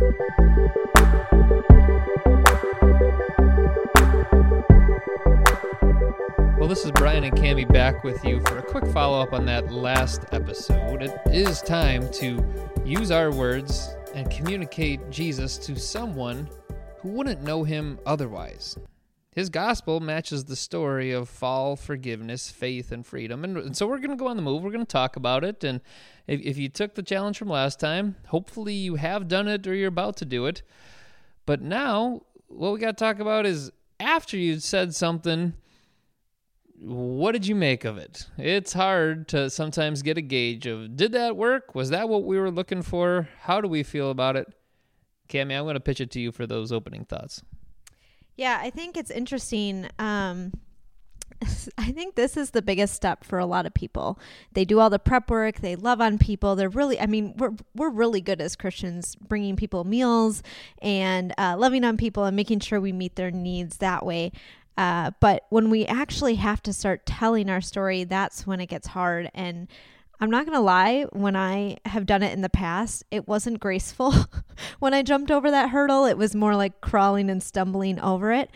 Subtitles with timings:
[0.00, 0.10] Well,
[6.68, 9.72] this is Brian and Cammie back with you for a quick follow up on that
[9.72, 11.02] last episode.
[11.02, 12.44] It is time to
[12.84, 16.48] use our words and communicate Jesus to someone
[17.00, 18.76] who wouldn't know him otherwise.
[19.38, 23.44] His gospel matches the story of fall, forgiveness, faith, and freedom.
[23.44, 24.64] And, and so we're going to go on the move.
[24.64, 25.62] We're going to talk about it.
[25.62, 25.80] And
[26.26, 29.76] if, if you took the challenge from last time, hopefully you have done it or
[29.76, 30.62] you're about to do it.
[31.46, 35.54] But now, what we got to talk about is after you said something
[36.80, 38.26] what did you make of it?
[38.38, 41.76] It's hard to sometimes get a gauge of did that work?
[41.76, 43.28] Was that what we were looking for?
[43.42, 44.52] How do we feel about it?
[45.28, 47.40] Cammie, I'm going to pitch it to you for those opening thoughts.
[48.38, 49.88] Yeah, I think it's interesting.
[49.98, 50.52] Um,
[51.78, 54.16] I think this is the biggest step for a lot of people.
[54.52, 55.58] They do all the prep work.
[55.58, 56.54] They love on people.
[56.54, 60.44] They're really, I mean, we're we're really good as Christians, bringing people meals
[60.80, 64.30] and uh, loving on people and making sure we meet their needs that way.
[64.76, 68.86] Uh, but when we actually have to start telling our story, that's when it gets
[68.86, 69.28] hard.
[69.34, 69.66] And
[70.20, 73.60] I'm not going to lie, when I have done it in the past, it wasn't
[73.60, 74.12] graceful.
[74.80, 78.50] when I jumped over that hurdle, it was more like crawling and stumbling over it.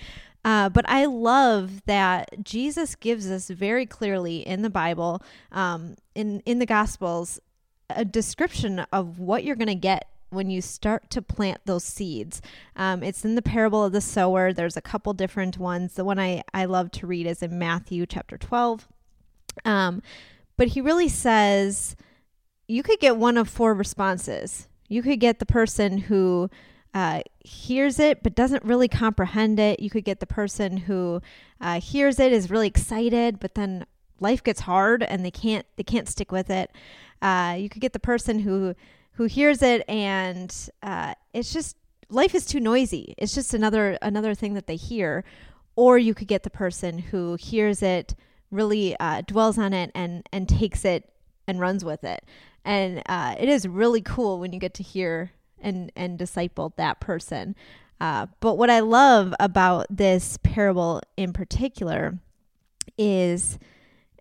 [0.44, 6.40] Uh, but I love that Jesus gives us very clearly in the Bible, um, in
[6.40, 7.38] in the Gospels,
[7.90, 12.40] a description of what you're going to get when you start to plant those seeds.
[12.74, 14.52] Um, it's in the parable of the sower.
[14.52, 15.94] There's a couple different ones.
[15.94, 18.88] The one I, I love to read is in Matthew chapter 12.
[19.64, 20.02] Um,
[20.62, 21.96] but he really says
[22.68, 24.68] you could get one of four responses.
[24.88, 26.50] You could get the person who
[26.94, 29.80] uh, hears it but doesn't really comprehend it.
[29.80, 31.20] You could get the person who
[31.60, 33.86] uh, hears it is really excited, but then
[34.20, 36.70] life gets hard and they can't they can't stick with it.
[37.20, 38.76] Uh, you could get the person who
[39.14, 41.76] who hears it and uh, it's just
[42.08, 43.16] life is too noisy.
[43.18, 45.24] It's just another another thing that they hear.
[45.74, 48.14] Or you could get the person who hears it,
[48.52, 51.08] really uh, dwells on it, and and takes it
[51.48, 52.24] and runs with it.
[52.64, 57.00] And uh, it is really cool when you get to hear and and disciple that
[57.00, 57.56] person.
[58.00, 62.18] Uh, but what I love about this parable in particular
[62.98, 63.58] is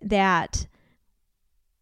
[0.00, 0.66] that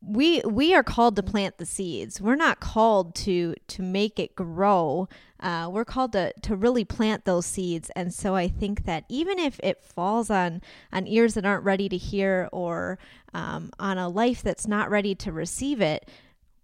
[0.03, 2.21] we we are called to plant the seeds.
[2.21, 5.09] We're not called to to make it grow.
[5.39, 7.91] Uh, we're called to to really plant those seeds.
[7.95, 10.63] And so i think that even if it falls on
[10.93, 12.99] on ears that aren't ready to hear or
[13.35, 16.09] um, on a life that's not ready to receive it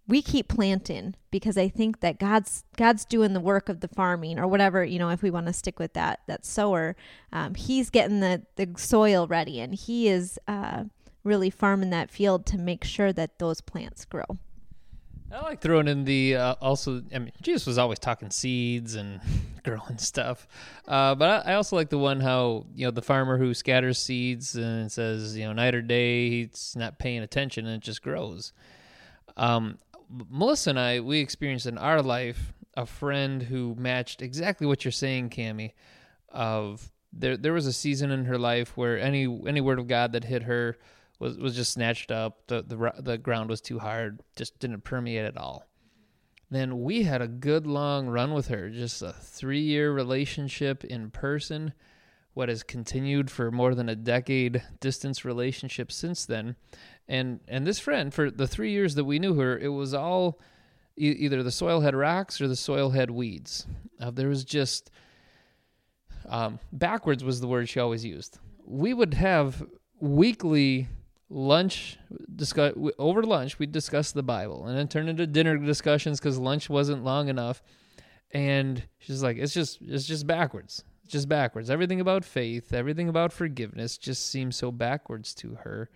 [0.07, 4.39] we keep planting because i think that god's god's doing the work of the farming
[4.39, 6.95] or whatever you know if we want to stick with that that sower.
[7.31, 10.85] Um, he's getting the the soil ready and he is uh,
[11.27, 14.25] really farming that field to make sure that those plants grow.
[15.31, 17.03] I like throwing in the uh, also.
[17.13, 19.19] I mean, Jesus was always talking seeds and
[19.63, 20.47] growing stuff,
[20.87, 23.99] uh, but I, I, also like the one how you know the farmer who scatters
[23.99, 28.01] seeds and says you know night or day he's not paying attention and it just
[28.01, 28.53] grows.
[29.35, 34.85] Um, Melissa and I we experienced in our life a friend who matched exactly what
[34.85, 35.73] you're saying, Cammie.
[36.29, 40.13] Of there there was a season in her life where any any word of God
[40.13, 40.77] that hit her
[41.19, 42.47] was was just snatched up.
[42.47, 45.63] The the the ground was too hard, just didn't permeate at all.
[46.49, 51.11] Then we had a good long run with her, just a three year relationship in
[51.11, 51.73] person.
[52.33, 56.55] What has continued for more than a decade distance relationship since then,
[57.07, 60.39] and and this friend for the three years that we knew her, it was all
[60.95, 63.65] e- either the soil had rocks or the soil had weeds.
[63.99, 64.91] Uh, there was just
[66.29, 68.37] um, backwards was the word she always used.
[68.65, 69.65] We would have
[69.99, 70.87] weekly
[71.29, 71.97] lunch
[72.33, 76.69] discuss over lunch we discussed the bible and then turned into dinner discussions because lunch
[76.69, 77.61] wasn't long enough.
[78.31, 81.69] And she's like it's just it's just backwards it's just backwards.
[81.69, 85.89] Everything about faith everything about forgiveness just seems so backwards to her.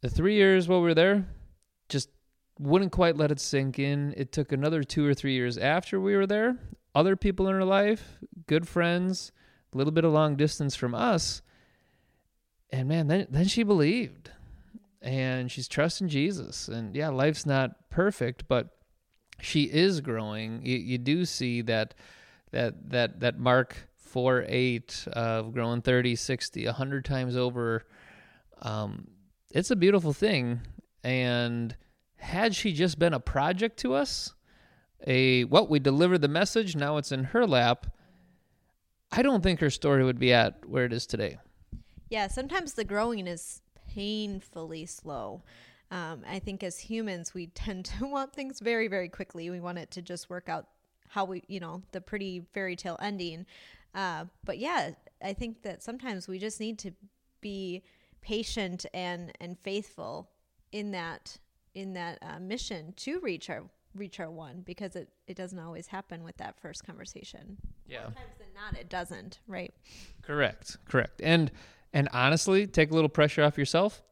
[0.00, 1.26] The three years while we were there
[1.88, 2.08] just
[2.58, 4.14] wouldn't quite let it sink in.
[4.16, 6.58] It took another two or three years after we were there.
[6.94, 9.32] Other people in her life good friends
[9.72, 11.42] a little bit of long distance from us
[12.72, 14.30] and man, then then she believed,
[15.02, 16.68] and she's trusting Jesus.
[16.68, 18.76] And yeah, life's not perfect, but
[19.40, 20.64] she is growing.
[20.64, 21.94] You, you do see that
[22.52, 27.86] that that that mark four eight of growing 30, 60, 100 times over.
[28.60, 29.06] Um,
[29.52, 30.60] it's a beautiful thing.
[31.04, 31.76] And
[32.16, 34.34] had she just been a project to us,
[35.06, 37.86] a what well, we delivered the message, now it's in her lap.
[39.12, 41.38] I don't think her story would be at where it is today.
[42.10, 43.62] Yeah, sometimes the growing is
[43.94, 45.42] painfully slow.
[45.90, 49.48] Um, I think as humans, we tend to want things very, very quickly.
[49.48, 50.66] We want it to just work out
[51.08, 53.46] how we, you know, the pretty fairy tale ending.
[53.94, 54.90] Uh, but yeah,
[55.22, 56.92] I think that sometimes we just need to
[57.40, 57.82] be
[58.20, 60.28] patient and and faithful
[60.72, 61.38] in that
[61.74, 63.64] in that uh, mission to reach our
[63.94, 67.56] reach our one because it it doesn't always happen with that first conversation.
[67.88, 68.02] Yeah.
[68.02, 69.40] More times than not, it doesn't.
[69.48, 69.74] Right.
[70.22, 70.76] Correct.
[70.84, 71.20] Correct.
[71.22, 71.50] And
[71.92, 74.02] and honestly, take a little pressure off yourself.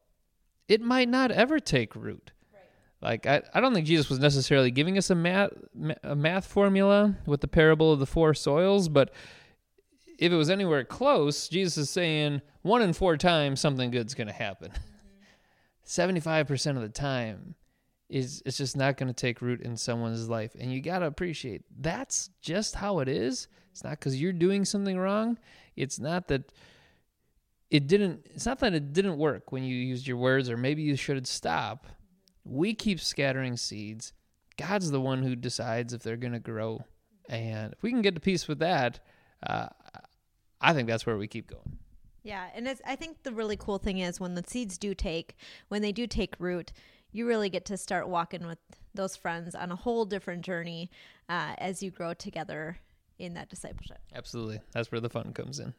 [0.69, 2.33] It might not ever take root.
[3.01, 5.53] Like I, I don't think Jesus was necessarily giving us a math
[6.03, 9.13] a math formula with the parable of the four soils, but
[10.19, 14.27] if it was anywhere close, Jesus is saying one in four times something good's going
[14.27, 14.73] to happen.
[14.73, 16.13] Mm-hmm.
[16.53, 17.55] 75% of the time
[18.09, 21.07] is it's just not going to take root in someone's life and you got to
[21.07, 23.47] appreciate that's just how it is.
[23.71, 25.39] It's not cuz you're doing something wrong.
[25.77, 26.51] It's not that
[27.71, 30.83] it didn't it's not that it didn't work when you used your words or maybe
[30.83, 31.87] you should stop.
[32.45, 34.13] We keep scattering seeds.
[34.57, 36.85] God's the one who decides if they're going to grow.
[37.29, 39.01] And if we can get to peace with that,
[39.47, 39.69] uh,
[40.61, 41.79] I think that's where we keep going.
[42.23, 45.37] Yeah, and it's, I think the really cool thing is when the seeds do take,
[45.69, 46.73] when they do take root,
[47.13, 48.59] you really get to start walking with
[48.95, 50.91] those friends on a whole different journey
[51.29, 52.79] uh, as you grow together
[53.19, 53.99] in that discipleship.
[54.15, 54.61] Absolutely.
[54.73, 55.75] That's where the fun comes in.